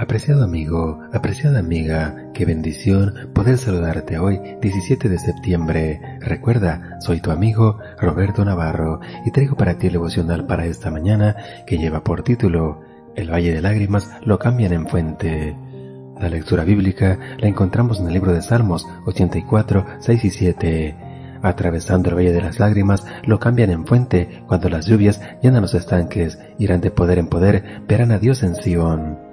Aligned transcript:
Apreciado 0.00 0.44
amigo, 0.44 0.98
apreciada 1.12 1.58
amiga, 1.58 2.30
qué 2.32 2.46
bendición 2.46 3.28
poder 3.34 3.58
saludarte 3.58 4.18
hoy 4.18 4.40
17 4.62 5.10
de 5.10 5.18
septiembre. 5.18 6.00
Recuerda, 6.20 6.96
soy 7.00 7.20
tu 7.20 7.30
amigo 7.30 7.76
Roberto 8.00 8.42
Navarro 8.42 9.00
y 9.26 9.30
traigo 9.30 9.56
para 9.56 9.76
ti 9.76 9.88
el 9.88 9.92
devocional 9.92 10.46
para 10.46 10.64
esta 10.64 10.90
mañana 10.90 11.36
que 11.66 11.76
lleva 11.76 12.02
por 12.02 12.22
título 12.22 12.80
El 13.14 13.30
Valle 13.30 13.52
de 13.52 13.60
Lágrimas 13.60 14.10
lo 14.24 14.38
cambian 14.38 14.72
en 14.72 14.88
fuente. 14.88 15.54
La 16.18 16.30
lectura 16.30 16.64
bíblica 16.64 17.18
la 17.36 17.48
encontramos 17.48 18.00
en 18.00 18.06
el 18.06 18.14
libro 18.14 18.32
de 18.32 18.40
Salmos 18.40 18.88
84, 19.04 19.84
6 19.98 20.24
y 20.24 20.30
7. 20.30 20.96
Atravesando 21.42 22.08
el 22.08 22.16
Valle 22.16 22.32
de 22.32 22.40
las 22.40 22.58
Lágrimas 22.58 23.04
lo 23.24 23.38
cambian 23.38 23.68
en 23.68 23.84
fuente 23.84 24.44
cuando 24.46 24.70
las 24.70 24.86
lluvias 24.86 25.20
llenan 25.42 25.60
los 25.60 25.74
estanques, 25.74 26.38
irán 26.58 26.80
de 26.80 26.90
poder 26.90 27.18
en 27.18 27.26
poder, 27.26 27.82
verán 27.86 28.12
a 28.12 28.18
Dios 28.18 28.42
en 28.42 28.54
Sion. 28.54 29.29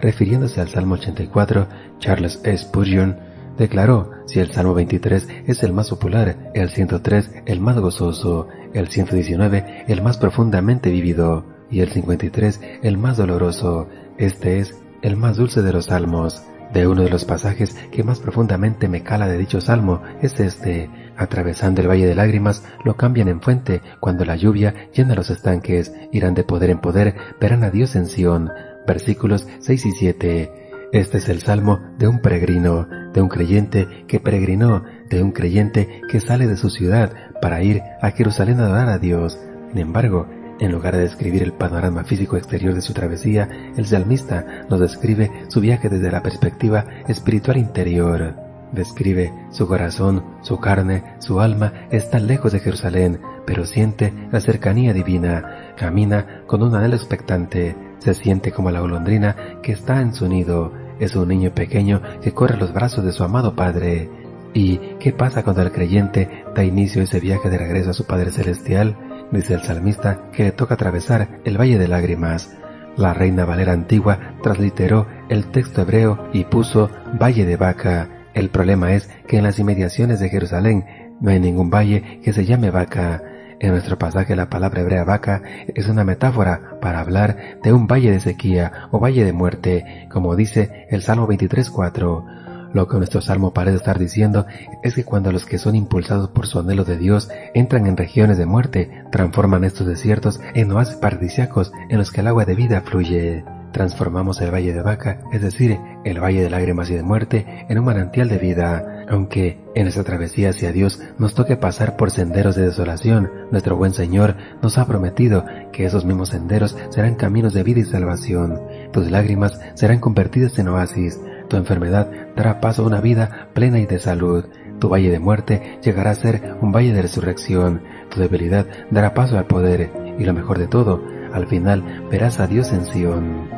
Refiriéndose 0.00 0.60
al 0.60 0.68
Salmo 0.68 0.94
84, 0.94 1.66
Charles. 1.98 2.40
Spurgeon 2.56 3.16
declaró, 3.56 4.12
si 4.26 4.38
el 4.38 4.52
Salmo 4.52 4.74
23 4.74 5.28
es 5.46 5.62
el 5.62 5.72
más 5.72 5.90
popular, 5.90 6.52
el 6.54 6.70
103 6.70 7.30
el 7.46 7.60
más 7.60 7.78
gozoso, 7.78 8.48
el 8.72 8.88
119 8.88 9.84
el 9.88 10.02
más 10.02 10.18
profundamente 10.18 10.90
vivido 10.90 11.44
y 11.70 11.80
el 11.80 11.90
53 11.90 12.60
el 12.82 12.96
más 12.98 13.16
doloroso, 13.16 13.88
este 14.16 14.60
es 14.60 14.80
el 15.02 15.16
más 15.16 15.36
dulce 15.36 15.62
de 15.62 15.72
los 15.72 15.86
salmos. 15.86 16.42
De 16.72 16.86
uno 16.86 17.02
de 17.02 17.08
los 17.08 17.24
pasajes 17.24 17.74
que 17.90 18.04
más 18.04 18.20
profundamente 18.20 18.88
me 18.88 19.02
cala 19.02 19.26
de 19.26 19.38
dicho 19.38 19.60
salmo 19.60 20.02
es 20.20 20.38
este, 20.38 20.90
atravesando 21.16 21.80
el 21.80 21.88
valle 21.88 22.06
de 22.06 22.14
lágrimas, 22.14 22.62
lo 22.84 22.94
cambian 22.94 23.28
en 23.28 23.40
fuente, 23.40 23.80
cuando 24.00 24.26
la 24.26 24.36
lluvia 24.36 24.74
llena 24.92 25.14
los 25.14 25.30
estanques, 25.30 25.94
irán 26.12 26.34
de 26.34 26.44
poder 26.44 26.68
en 26.68 26.78
poder, 26.78 27.14
verán 27.40 27.64
a 27.64 27.70
Dios 27.70 27.96
en 27.96 28.04
Sión, 28.04 28.50
versículos 28.88 29.46
6 29.60 29.86
y 29.86 29.92
7. 29.92 30.52
Este 30.92 31.18
es 31.18 31.28
el 31.28 31.42
salmo 31.42 31.80
de 31.98 32.08
un 32.08 32.20
peregrino, 32.20 32.88
de 33.12 33.20
un 33.20 33.28
creyente 33.28 33.86
que 34.08 34.18
peregrinó, 34.18 34.82
de 35.10 35.22
un 35.22 35.32
creyente 35.32 36.00
que 36.10 36.20
sale 36.20 36.46
de 36.46 36.56
su 36.56 36.70
ciudad 36.70 37.12
para 37.40 37.62
ir 37.62 37.82
a 38.00 38.10
Jerusalén 38.10 38.58
a 38.58 38.64
adorar 38.64 38.88
a 38.88 38.98
Dios. 38.98 39.38
Sin 39.70 39.78
embargo, 39.78 40.26
en 40.58 40.72
lugar 40.72 40.96
de 40.96 41.02
describir 41.02 41.42
el 41.42 41.52
panorama 41.52 42.04
físico 42.04 42.36
exterior 42.36 42.74
de 42.74 42.80
su 42.80 42.94
travesía, 42.94 43.48
el 43.76 43.86
salmista 43.86 44.64
nos 44.68 44.80
describe 44.80 45.30
su 45.48 45.60
viaje 45.60 45.88
desde 45.88 46.10
la 46.10 46.22
perspectiva 46.22 46.86
espiritual 47.06 47.58
interior. 47.58 48.34
Describe 48.72 49.32
su 49.50 49.66
corazón, 49.66 50.24
su 50.42 50.58
carne, 50.58 51.04
su 51.20 51.40
alma 51.40 51.86
está 51.90 52.18
lejos 52.18 52.52
de 52.52 52.60
Jerusalén, 52.60 53.20
pero 53.46 53.66
siente 53.66 54.12
la 54.32 54.40
cercanía 54.40 54.92
divina, 54.92 55.74
camina 55.76 56.42
con 56.46 56.62
un 56.62 56.74
anhelo 56.74 56.96
expectante, 56.96 57.76
se 57.98 58.14
siente 58.14 58.52
como 58.52 58.70
la 58.70 58.80
golondrina 58.80 59.36
que 59.62 59.72
está 59.72 60.00
en 60.00 60.14
su 60.14 60.28
nido. 60.28 60.72
Es 61.00 61.14
un 61.14 61.28
niño 61.28 61.52
pequeño 61.54 62.02
que 62.20 62.32
corre 62.32 62.56
los 62.56 62.72
brazos 62.72 63.04
de 63.04 63.12
su 63.12 63.22
amado 63.24 63.54
Padre. 63.54 64.10
¿Y 64.54 64.78
qué 64.98 65.12
pasa 65.12 65.44
cuando 65.44 65.62
el 65.62 65.72
creyente 65.72 66.44
da 66.54 66.64
inicio 66.64 67.00
a 67.00 67.04
ese 67.04 67.20
viaje 67.20 67.50
de 67.50 67.58
regreso 67.58 67.90
a 67.90 67.94
su 67.94 68.06
Padre 68.06 68.30
Celestial? 68.30 68.96
Dice 69.30 69.54
el 69.54 69.62
salmista 69.62 70.30
que 70.32 70.44
le 70.44 70.52
toca 70.52 70.74
atravesar 70.74 71.40
el 71.44 71.58
Valle 71.58 71.78
de 71.78 71.88
Lágrimas. 71.88 72.56
La 72.96 73.14
Reina 73.14 73.44
Valera 73.44 73.72
antigua 73.72 74.34
transliteró 74.42 75.06
el 75.28 75.46
texto 75.52 75.82
hebreo 75.82 76.28
y 76.32 76.44
puso 76.44 76.90
Valle 77.20 77.44
de 77.44 77.56
Vaca. 77.56 78.08
El 78.34 78.50
problema 78.50 78.94
es 78.94 79.08
que 79.26 79.38
en 79.38 79.44
las 79.44 79.58
inmediaciones 79.58 80.18
de 80.18 80.30
Jerusalén 80.30 80.84
no 81.20 81.30
hay 81.30 81.38
ningún 81.40 81.70
valle 81.70 82.20
que 82.22 82.32
se 82.32 82.44
llame 82.44 82.70
Vaca. 82.70 83.22
En 83.60 83.70
nuestro 83.72 83.98
pasaje 83.98 84.36
la 84.36 84.48
palabra 84.48 84.82
hebrea 84.82 85.04
vaca 85.04 85.42
es 85.74 85.88
una 85.88 86.04
metáfora 86.04 86.78
para 86.80 87.00
hablar 87.00 87.58
de 87.62 87.72
un 87.72 87.86
valle 87.86 88.12
de 88.12 88.20
sequía 88.20 88.88
o 88.92 89.00
valle 89.00 89.24
de 89.24 89.32
muerte, 89.32 90.06
como 90.10 90.36
dice 90.36 90.86
el 90.90 91.02
Salmo 91.02 91.26
23.4. 91.26 92.70
Lo 92.72 92.86
que 92.86 92.98
nuestro 92.98 93.20
salmo 93.20 93.52
parece 93.54 93.78
estar 93.78 93.98
diciendo 93.98 94.46
es 94.82 94.94
que 94.94 95.04
cuando 95.04 95.32
los 95.32 95.46
que 95.46 95.58
son 95.58 95.74
impulsados 95.74 96.28
por 96.28 96.46
su 96.46 96.58
anhelo 96.58 96.84
de 96.84 96.98
Dios 96.98 97.30
entran 97.54 97.86
en 97.86 97.96
regiones 97.96 98.36
de 98.38 98.46
muerte, 98.46 99.04
transforman 99.10 99.64
estos 99.64 99.86
desiertos 99.86 100.40
en 100.54 100.70
oasis 100.70 100.96
paradisíacos 100.96 101.72
en 101.88 101.98
los 101.98 102.12
que 102.12 102.20
el 102.20 102.26
agua 102.26 102.44
de 102.44 102.54
vida 102.54 102.82
fluye 102.82 103.44
transformamos 103.72 104.40
el 104.40 104.50
valle 104.50 104.72
de 104.72 104.82
vaca, 104.82 105.20
es 105.32 105.42
decir, 105.42 105.78
el 106.04 106.20
valle 106.20 106.42
de 106.42 106.50
lágrimas 106.50 106.90
y 106.90 106.94
de 106.94 107.02
muerte, 107.02 107.66
en 107.68 107.78
un 107.78 107.84
manantial 107.84 108.28
de 108.28 108.38
vida. 108.38 108.97
Aunque 109.10 109.58
en 109.74 109.86
esta 109.86 110.04
travesía 110.04 110.50
hacia 110.50 110.72
Dios 110.72 111.00
nos 111.18 111.34
toque 111.34 111.56
pasar 111.56 111.96
por 111.96 112.10
senderos 112.10 112.56
de 112.56 112.66
desolación, 112.66 113.30
nuestro 113.50 113.76
buen 113.76 113.92
Señor 113.92 114.36
nos 114.62 114.76
ha 114.76 114.86
prometido 114.86 115.44
que 115.72 115.86
esos 115.86 116.04
mismos 116.04 116.28
senderos 116.28 116.76
serán 116.90 117.14
caminos 117.14 117.54
de 117.54 117.62
vida 117.62 117.80
y 117.80 117.84
salvación. 117.84 118.60
Tus 118.92 119.10
lágrimas 119.10 119.58
serán 119.74 119.98
convertidas 119.98 120.58
en 120.58 120.68
oasis. 120.68 121.18
Tu 121.48 121.56
enfermedad 121.56 122.10
dará 122.36 122.60
paso 122.60 122.82
a 122.82 122.86
una 122.86 123.00
vida 123.00 123.48
plena 123.54 123.78
y 123.78 123.86
de 123.86 123.98
salud. 123.98 124.44
Tu 124.78 124.88
valle 124.90 125.10
de 125.10 125.18
muerte 125.18 125.78
llegará 125.82 126.10
a 126.10 126.14
ser 126.14 126.56
un 126.60 126.70
valle 126.70 126.92
de 126.92 127.02
resurrección. 127.02 127.82
Tu 128.10 128.20
debilidad 128.20 128.66
dará 128.90 129.14
paso 129.14 129.38
al 129.38 129.46
poder. 129.46 129.90
Y 130.18 130.24
lo 130.24 130.34
mejor 130.34 130.58
de 130.58 130.66
todo, 130.66 131.02
al 131.32 131.46
final 131.46 132.06
verás 132.10 132.40
a 132.40 132.46
Dios 132.46 132.72
en 132.72 132.84
Sion. 132.84 133.57